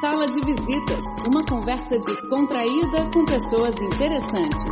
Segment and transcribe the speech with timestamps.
[0.00, 4.64] Sala de Visitas, uma conversa descontraída com pessoas interessantes.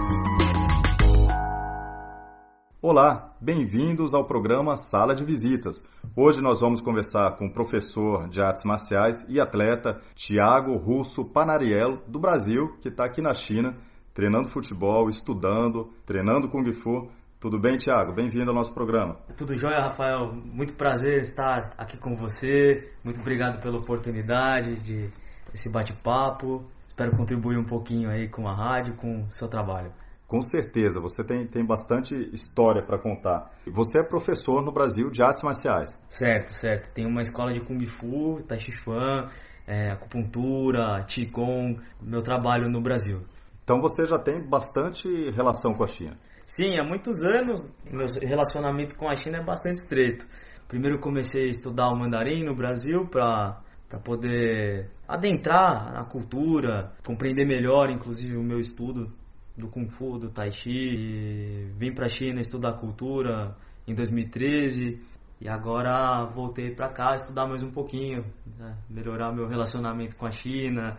[2.82, 5.84] Olá, bem-vindos ao programa Sala de Visitas.
[6.16, 12.02] Hoje nós vamos conversar com o professor de artes marciais e atleta Tiago Russo Panariello,
[12.08, 13.76] do Brasil, que está aqui na China,
[14.12, 17.08] treinando futebol, estudando, treinando Kung Fu.
[17.38, 18.14] Tudo bem, Tiago?
[18.14, 19.16] Bem-vindo ao nosso programa.
[19.36, 20.32] Tudo jóia, Rafael.
[20.32, 22.90] Muito prazer estar aqui com você.
[23.04, 25.10] Muito obrigado pela oportunidade de
[25.52, 26.64] esse bate-papo.
[26.86, 29.92] Espero contribuir um pouquinho aí com a rádio, com o seu trabalho.
[30.26, 33.50] Com certeza, você tem, tem bastante história para contar.
[33.66, 35.94] Você é professor no Brasil de artes marciais.
[36.08, 36.92] Certo, certo.
[36.94, 39.28] Tem uma escola de Kung Fu, Tai Chi Chuan,
[39.66, 43.20] é, acupuntura, Qigong, meu trabalho no Brasil.
[43.62, 46.16] Então você já tem bastante relação com a China.
[46.46, 50.26] Sim, há muitos anos meu relacionamento com a China é bastante estreito.
[50.68, 57.46] Primeiro comecei a estudar o mandarim no Brasil para para poder adentrar na cultura, compreender
[57.46, 59.12] melhor, inclusive o meu estudo
[59.56, 61.70] do Kung Fu, do Tai Chi.
[61.76, 65.00] Vim para a China estudar cultura em 2013
[65.40, 68.24] e agora voltei para cá estudar mais um pouquinho,
[68.58, 68.76] né?
[68.90, 70.98] melhorar meu relacionamento com a China,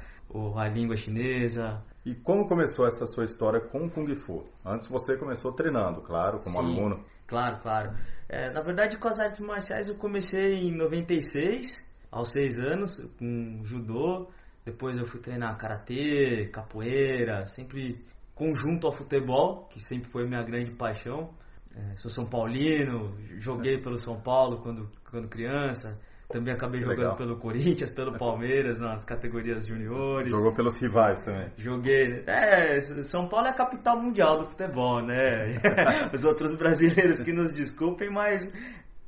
[0.56, 1.84] a língua chinesa.
[2.06, 4.46] E como começou essa sua história com o Kung Fu?
[4.66, 7.06] Antes você começou treinando, claro, como Sim, aluno.
[7.28, 7.96] Claro, claro.
[8.30, 11.68] É, na verdade, com as artes marciais eu comecei em 96,
[12.10, 14.30] aos 6 anos, com judô.
[14.64, 20.72] Depois eu fui treinar karatê, capoeira, sempre conjunto ao futebol, que sempre foi minha grande
[20.72, 21.34] paixão.
[21.76, 26.00] É, sou São Paulino, joguei pelo São Paulo quando, quando criança.
[26.30, 27.16] Também acabei jogando Legal.
[27.16, 30.30] pelo Corinthians, pelo Palmeiras, nas categorias juniores.
[30.30, 31.50] Jogou pelos rivais também.
[31.56, 32.24] Joguei.
[32.28, 35.56] É, São Paulo é a capital mundial do futebol, né?
[36.14, 38.44] Os outros brasileiros que nos desculpem, mas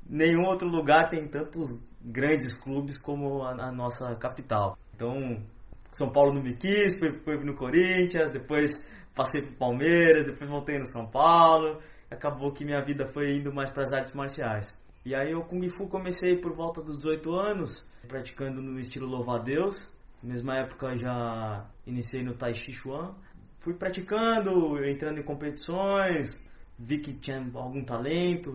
[0.09, 1.67] nenhum outro lugar tem tantos
[2.01, 4.77] grandes clubes como a, a nossa capital.
[4.95, 5.43] Então,
[5.91, 8.71] São Paulo não me quis, foi, foi no Corinthians, depois
[9.13, 11.81] passei pro Palmeiras, depois voltei no São Paulo.
[12.09, 14.67] Acabou que minha vida foi indo mais para as artes marciais.
[15.05, 19.75] E aí o Kung Fu comecei por volta dos 18 anos, praticando no estilo louva-a-Deus.
[20.21, 23.15] Mesma época já iniciei no Tai Chi Chuan.
[23.59, 26.29] Fui praticando, entrando em competições,
[26.77, 28.53] vi que tinha algum talento,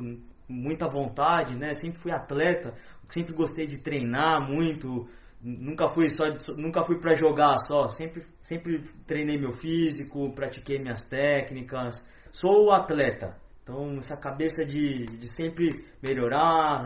[0.48, 1.72] muita vontade, né?
[1.74, 2.74] Sempre fui atleta,
[3.08, 5.08] sempre gostei de treinar muito,
[5.40, 6.24] nunca fui só
[6.56, 11.94] nunca fui para jogar só, sempre sempre treinei meu físico, pratiquei minhas técnicas.
[12.32, 16.84] Sou atleta, então, essa cabeça de, de sempre melhorar,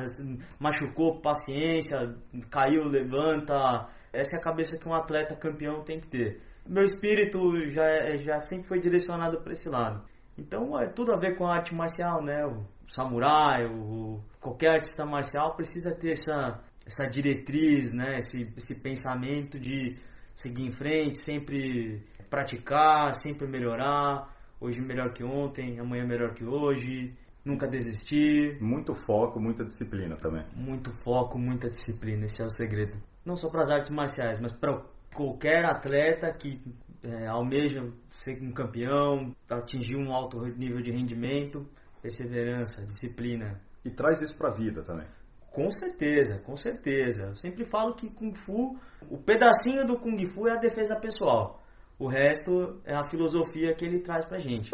[0.61, 2.15] machucou, paciência,
[2.49, 3.87] caiu, levanta.
[4.13, 6.41] Essa é a cabeça que um atleta campeão tem que ter.
[6.65, 7.39] Meu espírito
[7.69, 10.05] já, já sempre foi direcionado para esse lado.
[10.39, 12.47] Então, é tudo a ver com a arte marcial, né?
[12.47, 18.19] O samurai, o, qualquer artista marcial precisa ter essa, essa diretriz, né?
[18.19, 19.99] Esse, esse pensamento de
[20.33, 27.17] seguir em frente, sempre praticar, sempre melhorar hoje melhor que ontem, amanhã melhor que hoje,
[27.45, 28.61] nunca desistir.
[28.61, 30.45] Muito foco, muita disciplina também.
[30.55, 32.99] Muito foco, muita disciplina, esse é o segredo.
[33.25, 34.83] Não só para as artes marciais, mas para
[35.15, 36.61] qualquer atleta que
[37.03, 41.67] é, almeja ser um campeão, atingir um alto nível de rendimento,
[42.03, 43.61] perseverança, disciplina.
[43.85, 45.07] E traz isso para a vida também.
[45.51, 47.29] Com certeza, com certeza.
[47.29, 48.77] Eu sempre falo que Kung Fu,
[49.11, 51.63] o pedacinho do Kung Fu é a defesa pessoal.
[51.99, 54.71] O resto é a filosofia que ele traz pra gente.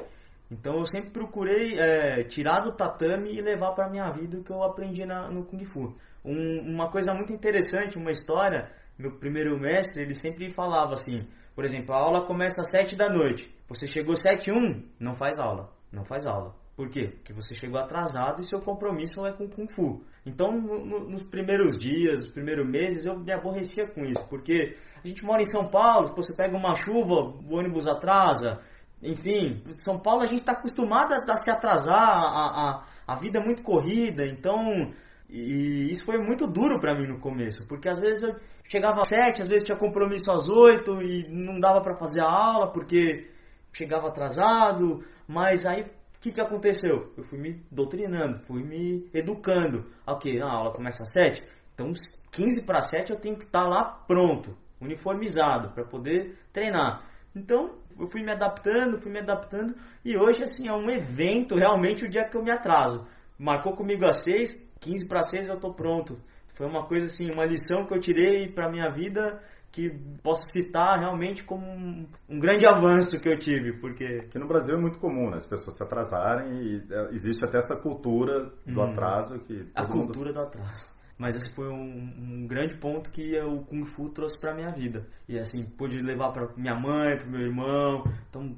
[0.51, 4.53] Então eu sempre procurei é, tirar do tatame e levar para minha vida o que
[4.53, 5.95] eu aprendi na, no Kung Fu.
[6.25, 11.65] Um, uma coisa muito interessante, uma história, meu primeiro mestre, ele sempre falava assim, por
[11.65, 13.55] exemplo, a aula começa às 7 da noite.
[13.69, 15.73] Você chegou 7 e 1, não faz aula.
[15.91, 16.55] Não faz aula.
[16.77, 17.13] Por quê?
[17.17, 20.03] Porque você chegou atrasado e seu compromisso é com Kung Fu.
[20.27, 25.07] Então, no, nos primeiros dias, nos primeiros meses, eu me aborrecia com isso, porque a
[25.07, 28.61] gente mora em São Paulo, você pega uma chuva, o ônibus atrasa,
[29.03, 33.45] enfim, São Paulo a gente está acostumado a, se atrasar, a, a, a vida é
[33.45, 34.93] muito corrida, então
[35.29, 39.09] e isso foi muito duro para mim no começo, porque às vezes eu chegava às
[39.09, 43.31] sete, às vezes tinha compromisso às oito e não dava para fazer a aula porque
[43.73, 45.85] chegava atrasado, mas aí
[46.25, 47.13] que, que aconteceu?
[47.19, 49.85] Eu fui me doutrinando, fui me educando.
[50.07, 51.45] Ok, a aula começa às 7,
[51.75, 51.93] então
[52.31, 57.07] 15 para 7 eu tenho que estar lá pronto, uniformizado, para poder treinar.
[57.37, 62.07] Então eu fui me adaptando, fui me adaptando e hoje assim é um evento realmente
[62.07, 63.07] o dia que eu me atraso.
[63.39, 66.19] Marcou comigo às 6, 15 para 6 eu tô pronto.
[66.55, 69.43] Foi uma coisa assim, uma lição que eu tirei para minha vida
[69.75, 69.91] que
[70.23, 74.05] posso citar realmente como um, um, grande avanço que eu tive, porque...
[74.27, 75.39] Aqui no Brasil é muito comum, né?
[75.39, 79.69] As pessoas se atrasarem e é, existe até essa cultura do hum, atraso que...
[79.75, 80.35] A cultura mundo...
[80.35, 80.87] do atraso.
[81.19, 82.13] Mas esse foi um,
[82.43, 85.09] um grande ponto que o Kung Fu trouxe para minha vida.
[85.29, 88.05] E assim, pude levar para minha mãe, para meu irmão.
[88.29, 88.57] Então,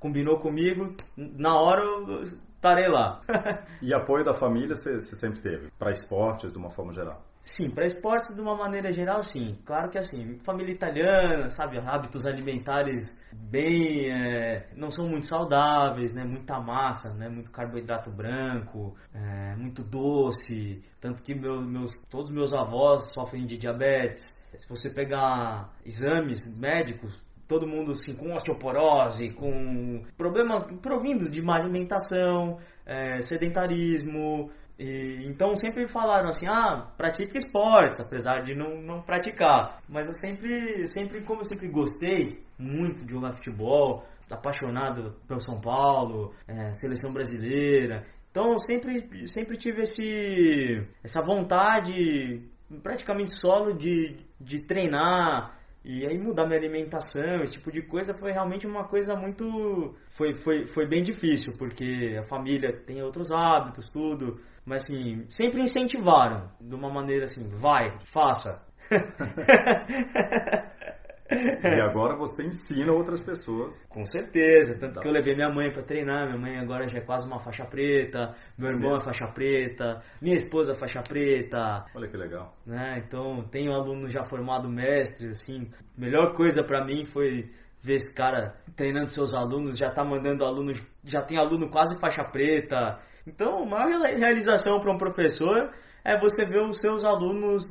[0.00, 2.24] combinou comigo, na hora eu
[2.64, 3.20] estarei lá.
[3.82, 7.22] e apoio da família você, você sempre teve, para esportes de uma forma geral?
[7.42, 9.58] Sim, para esportes de uma maneira geral, sim.
[9.66, 16.24] Claro que assim, família italiana, sabe, hábitos alimentares bem, é, não são muito saudáveis, né,
[16.24, 22.54] muita massa, né, muito carboidrato branco, é, muito doce, tanto que meu, meus, todos meus
[22.54, 24.24] avós sofrem de diabetes.
[24.56, 31.56] Se você pegar exames médicos, todo mundo assim, com osteoporose, com problemas provindos de má
[31.56, 34.50] alimentação, é, sedentarismo.
[34.78, 39.82] E, então sempre falaram assim, ah, pratique esportes, apesar de não, não praticar.
[39.88, 45.60] Mas eu sempre, sempre, como eu sempre gostei muito de jogar futebol, apaixonado pelo São
[45.60, 48.06] Paulo, é, seleção brasileira.
[48.30, 52.42] Então eu sempre, sempre tive esse, essa vontade
[52.82, 58.32] praticamente solo de, de treinar, e aí mudar minha alimentação, esse tipo de coisa foi
[58.32, 59.94] realmente uma coisa muito.
[60.06, 64.40] Foi, foi, foi bem difícil, porque a família tem outros hábitos, tudo.
[64.64, 68.64] Mas assim, sempre incentivaram de uma maneira assim, vai, faça.
[71.30, 73.80] E agora você ensina outras pessoas.
[73.88, 75.00] Com certeza, tanto tá.
[75.00, 77.64] que eu levei minha mãe para treinar, minha mãe agora já é quase uma faixa
[77.64, 81.86] preta, meu irmão é faixa preta, minha esposa é faixa preta.
[81.94, 82.54] Olha que legal.
[82.66, 83.02] Né?
[83.06, 87.50] Então, tenho um aluno já formado mestre, assim, melhor coisa para mim foi
[87.80, 92.24] ver esse cara treinando seus alunos, já tá mandando alunos, já tem aluno quase faixa
[92.24, 92.98] preta.
[93.26, 95.70] Então, a maior realização para um professor
[96.04, 97.64] é você ver os seus alunos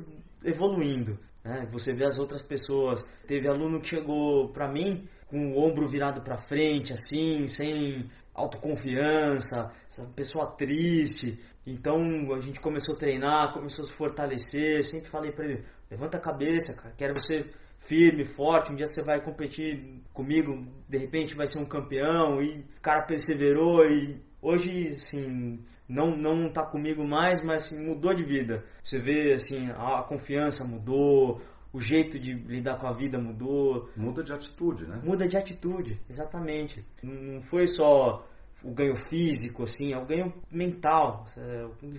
[0.44, 1.18] evoluindo.
[1.44, 1.68] Né?
[1.72, 3.04] Você vê as outras pessoas.
[3.28, 9.72] Teve aluno que chegou para mim com o ombro virado para frente, assim, sem autoconfiança,
[9.88, 11.40] essa pessoa triste.
[11.66, 11.98] Então
[12.34, 14.84] a gente começou a treinar, começou a se fortalecer.
[14.84, 17.50] Sempre falei para ele: levanta a cabeça, cara, quero você
[17.80, 18.72] firme, forte.
[18.72, 22.42] Um dia você vai competir comigo, de repente vai ser um campeão.
[22.42, 28.14] E o cara perseverou e Hoje, assim, não não tá comigo mais, mas assim, mudou
[28.14, 28.66] de vida.
[28.84, 31.42] Você vê, assim, a confiança mudou,
[31.72, 33.90] o jeito de lidar com a vida mudou.
[33.96, 35.02] Muda de atitude, né?
[35.02, 36.86] Muda de atitude, exatamente.
[37.02, 38.28] Não foi só
[38.62, 41.24] o ganho físico, assim, é o ganho mental.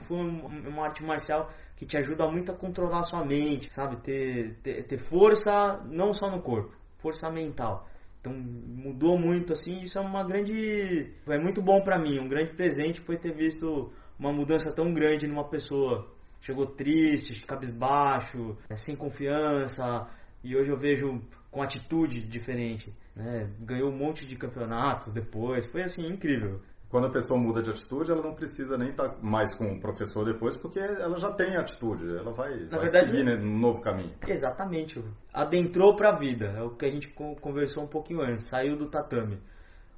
[0.04, 3.96] Foi uma arte marcial que te ajuda muito a controlar a sua mente, sabe?
[4.02, 7.88] Ter, ter, ter força não só no corpo, força mental.
[8.24, 12.54] Então mudou muito assim, isso é uma grande, é muito bom para mim, um grande
[12.54, 16.10] presente foi ter visto uma mudança tão grande numa pessoa.
[16.40, 20.08] Chegou triste, cabisbaixo, é, sem confiança,
[20.42, 23.50] e hoje eu vejo com atitude diferente, né?
[23.60, 28.12] Ganhou um monte de campeonatos depois, foi assim incrível quando a pessoa muda de atitude,
[28.12, 31.56] ela não precisa nem estar tá mais com o professor depois, porque ela já tem
[31.56, 34.14] atitude, ela vai, vai verdade, seguir né, um novo caminho.
[34.26, 35.02] Exatamente.
[35.32, 37.08] Adentrou para a vida, é o que a gente
[37.40, 39.36] conversou um pouquinho antes, saiu do tatame.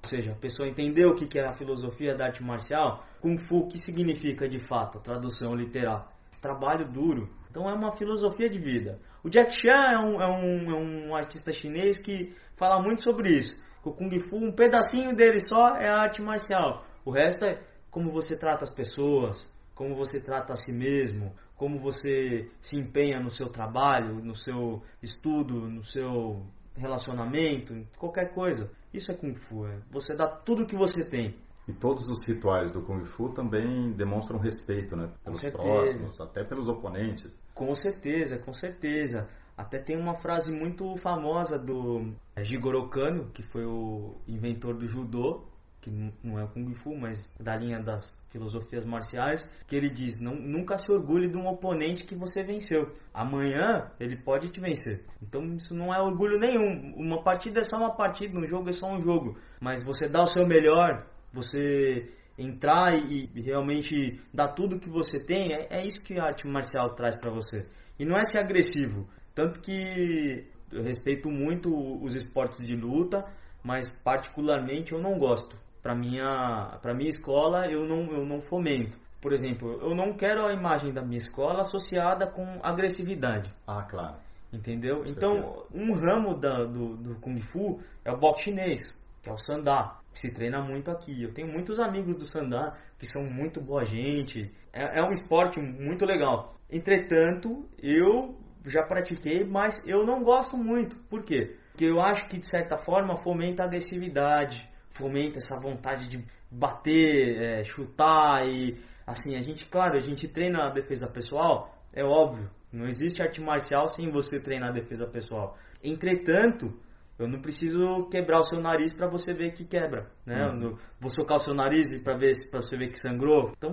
[0.02, 3.58] Ou seja, a pessoa entendeu o que é a filosofia da arte marcial, Kung Fu,
[3.58, 6.12] o que significa de fato, tradução literal.
[6.40, 7.28] Trabalho duro.
[7.50, 9.00] Então é uma filosofia de vida.
[9.24, 10.74] O Jack Chan é um, é um, é
[11.10, 15.76] um artista chinês que fala muito sobre isso o Kung Fu, um pedacinho dele só
[15.76, 16.84] é a arte marcial.
[17.04, 21.78] O resto é como você trata as pessoas, como você trata a si mesmo, como
[21.78, 26.42] você se empenha no seu trabalho, no seu estudo, no seu
[26.74, 28.70] relacionamento, qualquer coisa.
[28.92, 29.66] Isso é Kung Fu.
[29.66, 31.37] É você dá tudo o que você tem.
[31.68, 35.11] E todos os rituais do Kung Fu também demonstram respeito, né?
[35.25, 37.38] Pelos próximos, até pelos oponentes.
[37.54, 39.28] Com certeza, com certeza.
[39.56, 45.46] Até tem uma frase muito famosa do Jigoro Kano, que foi o inventor do judô,
[45.80, 45.90] que
[46.22, 50.76] não é o Kung Fu, mas da linha das filosofias marciais, que ele diz: nunca
[50.76, 52.92] se orgulhe de um oponente que você venceu.
[53.14, 55.04] Amanhã ele pode te vencer.
[55.22, 56.94] Então isso não é orgulho nenhum.
[56.96, 59.38] Uma partida é só uma partida, um jogo é só um jogo.
[59.60, 65.18] Mas você dá o seu melhor, você entrar e, e realmente dar tudo que você
[65.18, 67.66] tem, é, é isso que a arte marcial traz para você.
[67.98, 71.71] E não é ser agressivo, tanto que eu respeito muito
[72.02, 73.23] os esportes de luta,
[73.62, 75.57] mas particularmente eu não gosto.
[75.83, 78.99] Para minha, para minha escola eu não, eu não fomento.
[79.21, 83.52] Por exemplo, eu não quero a imagem da minha escola associada com agressividade.
[83.66, 84.16] Ah, claro.
[84.50, 85.02] Entendeu?
[85.05, 89.37] Então, um ramo da, do, do Kung Fu é o boxe chinês, que é o
[89.37, 91.23] Sandá, que se treina muito aqui.
[91.23, 94.50] Eu tenho muitos amigos do Sandá que são muito boa gente.
[94.73, 96.57] É, é um esporte muito legal.
[96.71, 100.96] Entretanto, eu já pratiquei, mas eu não gosto muito.
[101.08, 101.56] Por quê?
[101.73, 107.42] Porque eu acho que de certa forma fomenta a agressividade, fomenta essa vontade de bater,
[107.42, 112.50] é, chutar e assim, a gente, claro, a gente treina a defesa pessoal, É óbvio.
[112.70, 115.56] Não existe arte marcial sem você treinar defesa pessoal.
[115.82, 116.75] Entretanto,
[117.18, 120.46] eu não preciso quebrar o seu nariz para você ver que quebra, né?
[120.46, 120.76] Uhum.
[121.00, 123.52] Vou socar o seu nariz para ver para você ver que sangrou.
[123.56, 123.73] Então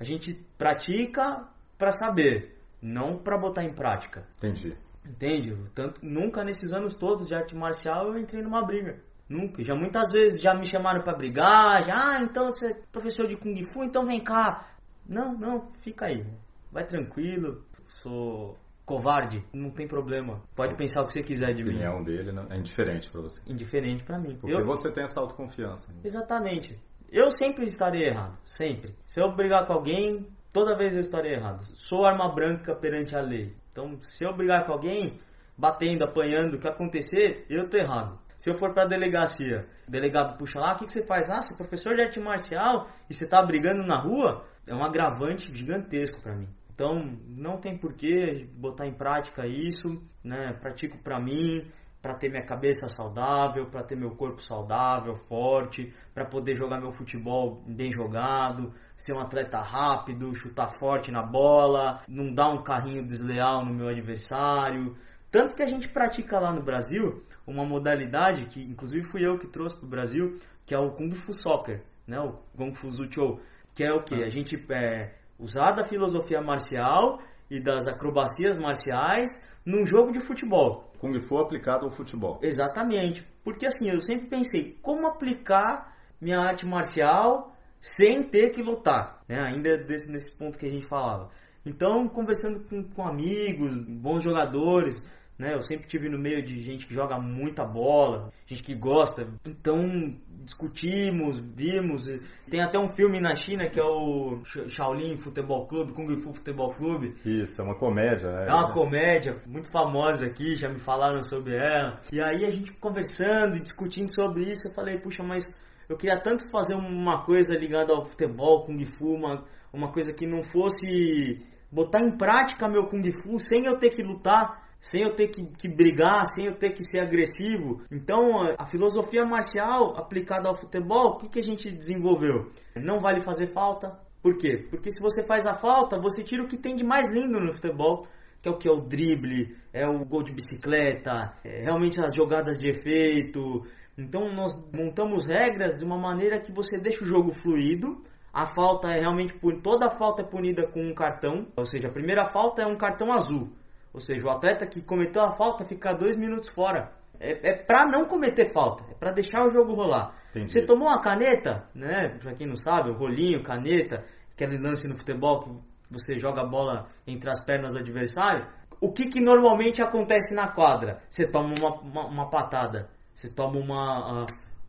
[0.00, 1.46] a gente pratica
[1.78, 4.26] para saber, não para botar em prática.
[4.38, 4.76] Entendi.
[5.04, 5.56] Entende?
[5.74, 9.00] Tanto nunca nesses anos todos de arte marcial eu entrei numa briga.
[9.28, 9.62] Nunca.
[9.62, 13.36] Já muitas vezes já me chamaram para brigar, já, ah, então você é professor de
[13.36, 14.68] kung fu, então vem cá.
[15.08, 16.26] Não, não, fica aí.
[16.70, 17.64] Vai tranquilo.
[17.86, 20.42] Sou covarde, não tem problema.
[20.54, 21.82] Pode pensar o que você quiser de mim.
[21.82, 23.40] A opinião dele é indiferente para você.
[23.46, 24.36] Indiferente para mim.
[24.36, 24.64] Porque eu...
[24.64, 25.90] você tem essa autoconfiança.
[25.92, 26.00] Né?
[26.04, 26.78] Exatamente.
[27.10, 28.94] Eu sempre estarei errado, sempre.
[29.04, 31.64] Se eu brigar com alguém, toda vez eu estarei errado.
[31.74, 33.56] Sou arma branca perante a lei.
[33.70, 35.18] Então, se eu brigar com alguém,
[35.56, 38.20] batendo, apanhando, o que acontecer, eu tô errado.
[38.36, 41.30] Se eu for pra delegacia, o delegado puxa lá, o que, que você faz?
[41.30, 44.84] Ah, você é professor de arte marcial e você tá brigando na rua, é um
[44.84, 46.48] agravante gigantesco para mim.
[46.72, 50.52] Então, não tem porquê botar em prática isso, né?
[50.54, 51.70] Pratico para mim,
[52.02, 56.92] para ter minha cabeça saudável, para ter meu corpo saudável, forte, para poder jogar meu
[56.92, 63.06] futebol bem jogado, ser um atleta rápido, chutar forte na bola, não dar um carrinho
[63.06, 64.96] desleal no meu adversário.
[65.30, 69.46] Tanto que a gente pratica lá no Brasil uma modalidade que, inclusive, fui eu que
[69.46, 70.34] trouxe para o Brasil,
[70.66, 72.18] que é o Kung Fu Soccer, né?
[72.18, 73.40] O Kung Fu Zuchou,
[73.74, 74.16] que é o que?
[74.16, 74.26] Ah.
[74.26, 77.20] A gente é, usar da filosofia marcial
[77.52, 79.30] e das acrobacias marciais
[79.64, 80.90] num jogo de futebol.
[80.98, 82.40] Kung Fu aplicado ao futebol.
[82.42, 83.26] Exatamente.
[83.44, 89.20] Porque assim, eu sempre pensei, como aplicar minha arte marcial sem ter que lutar?
[89.28, 89.38] Né?
[89.38, 91.28] Ainda desse, nesse ponto que a gente falava.
[91.66, 95.04] Então, conversando com, com amigos, bons jogadores,
[95.38, 95.54] né?
[95.54, 99.26] Eu sempre tive no meio de gente que joga muita bola, gente que gosta.
[99.44, 102.04] Então discutimos, vimos.
[102.50, 106.74] Tem até um filme na China que é o Shaolin Futebol Clube, Kung Fu Futebol
[106.74, 107.14] Clube.
[107.24, 108.46] Isso, é uma comédia, né?
[108.48, 112.00] É uma comédia muito famosa aqui, já me falaram sobre ela.
[112.12, 115.50] E aí a gente conversando e discutindo sobre isso, eu falei, puxa, mas
[115.88, 120.26] eu queria tanto fazer uma coisa ligada ao futebol, Kung Fu, uma, uma coisa que
[120.26, 125.14] não fosse botar em prática meu Kung Fu sem eu ter que lutar sem eu
[125.14, 127.82] ter que, que, brigar, sem eu ter que ser agressivo.
[127.90, 132.50] Então, a filosofia marcial aplicada ao futebol, o que, que a gente desenvolveu?
[132.74, 133.96] Não vale fazer falta.
[134.20, 134.66] Por quê?
[134.68, 137.52] Porque se você faz a falta, você tira o que tem de mais lindo no
[137.52, 138.06] futebol,
[138.42, 142.12] que é o que é o drible, é o gol de bicicleta, é realmente as
[142.12, 143.62] jogadas de efeito.
[143.96, 148.02] Então, nós montamos regras de uma maneira que você deixa o jogo fluido.
[148.32, 151.92] A falta é realmente toda a falta é punida com um cartão, ou seja, a
[151.92, 153.52] primeira falta é um cartão azul.
[153.92, 156.92] Ou seja, o atleta que cometeu a falta fica dois minutos fora.
[157.20, 160.14] É, é para não cometer falta, é para deixar o jogo rolar.
[160.30, 160.50] Entendi.
[160.50, 162.08] Você tomou uma caneta, né?
[162.20, 165.50] Pra quem não sabe, o rolinho, caneta, aquele lance no futebol que
[165.90, 168.46] você joga a bola entre as pernas do adversário.
[168.80, 171.00] O que, que normalmente acontece na quadra?
[171.08, 174.26] Você toma uma, uma, uma patada, você toma uma,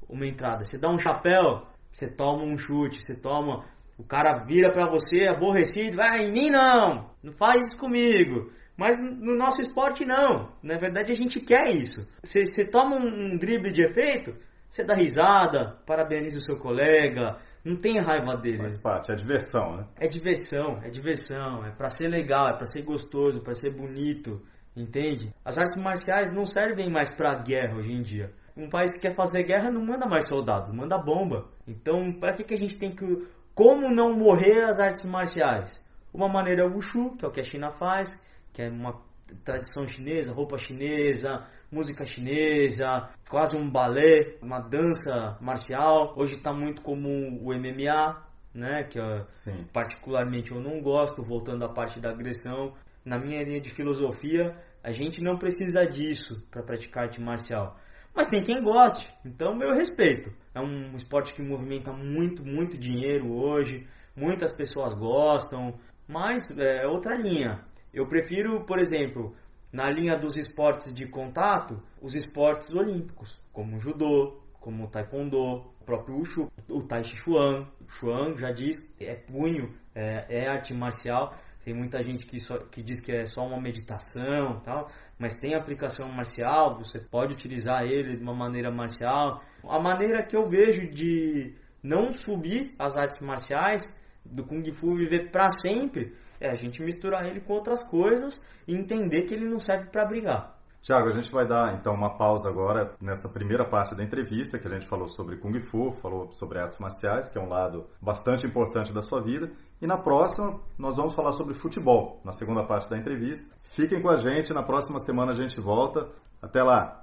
[0.07, 3.65] uma entrada, você dá um chapéu, você toma um chute, você toma.
[3.97, 8.51] O cara vira pra você aborrecido, vai, em mim não, não faz isso comigo.
[8.77, 10.51] Mas no nosso esporte não.
[10.61, 12.07] Na verdade a gente quer isso.
[12.23, 14.35] Você, você toma um, um drible de efeito,
[14.69, 18.57] você dá risada, parabeniza o seu colega, não tem raiva dele.
[18.57, 19.87] Faz parte, é diversão, né?
[19.99, 24.41] É diversão, é diversão, é para ser legal, é para ser gostoso, para ser bonito,
[24.75, 25.33] entende?
[25.45, 28.33] As artes marciais não servem mais para guerra hoje em dia.
[28.57, 31.49] Um país que quer fazer guerra não manda mais soldados, manda bomba.
[31.67, 33.05] Então, para que que a gente tem que
[33.53, 35.83] como não morrer as artes marciais?
[36.11, 38.09] Uma maneira é o Wushu, que é o que a China faz,
[38.53, 39.01] que é uma
[39.43, 46.13] tradição chinesa, roupa chinesa, música chinesa, quase um balé, uma dança marcial.
[46.15, 48.83] Hoje está muito comum o MMA, né?
[48.83, 48.99] Que
[49.33, 49.65] Sim.
[49.73, 52.75] particularmente eu não gosto, voltando à parte da agressão.
[53.03, 57.75] Na minha linha de filosofia, a gente não precisa disso para praticar arte marcial.
[58.15, 60.31] Mas tem quem goste, então meu respeito.
[60.53, 67.15] É um esporte que movimenta muito, muito dinheiro hoje, muitas pessoas gostam, mas é outra
[67.15, 67.65] linha.
[67.93, 69.35] Eu prefiro, por exemplo,
[69.71, 75.37] na linha dos esportes de contato, os esportes olímpicos, como o judô, como o taekwondo,
[75.37, 77.67] o próprio Wushu, o tai chi chuan.
[77.87, 81.35] Chuan já diz é punho, é, é, arte marcial.
[81.63, 85.55] Tem muita gente que, só, que diz que é só uma meditação, tal, mas tem
[85.55, 86.77] aplicação marcial.
[86.77, 89.41] Você pode utilizar ele de uma maneira marcial.
[89.63, 93.83] A maneira que eu vejo de não subir as artes marciais
[94.25, 98.75] do kung fu viver para sempre é a gente misturar ele com outras coisas e
[98.75, 100.55] entender que ele não serve para brigar.
[100.81, 104.67] Tiago, a gente vai dar então uma pausa agora nessa primeira parte da entrevista, que
[104.67, 108.45] a gente falou sobre Kung Fu, falou sobre artes marciais, que é um lado bastante
[108.45, 109.49] importante da sua vida.
[109.81, 113.47] E na próxima, nós vamos falar sobre futebol, na segunda parte da entrevista.
[113.63, 116.09] Fiquem com a gente, na próxima semana a gente volta.
[116.41, 117.02] Até lá!